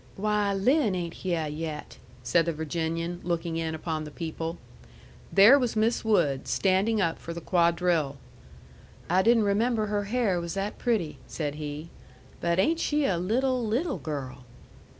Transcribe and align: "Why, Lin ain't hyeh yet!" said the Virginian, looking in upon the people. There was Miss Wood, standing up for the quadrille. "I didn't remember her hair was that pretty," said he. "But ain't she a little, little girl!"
"Why, 0.15 0.51
Lin 0.51 0.95
ain't 0.95 1.13
hyeh 1.17 1.45
yet!" 1.45 1.99
said 2.23 2.47
the 2.47 2.53
Virginian, 2.53 3.21
looking 3.23 3.57
in 3.57 3.75
upon 3.75 4.03
the 4.03 4.09
people. 4.09 4.57
There 5.31 5.59
was 5.59 5.75
Miss 5.75 6.03
Wood, 6.03 6.47
standing 6.47 6.99
up 6.99 7.19
for 7.19 7.33
the 7.35 7.39
quadrille. 7.39 8.17
"I 9.11 9.21
didn't 9.21 9.43
remember 9.43 9.85
her 9.85 10.05
hair 10.05 10.41
was 10.41 10.55
that 10.55 10.79
pretty," 10.79 11.19
said 11.27 11.53
he. 11.53 11.89
"But 12.39 12.57
ain't 12.57 12.79
she 12.79 13.05
a 13.05 13.19
little, 13.19 13.63
little 13.63 13.99
girl!" 13.99 14.43